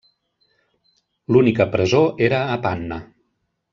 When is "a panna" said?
2.55-2.99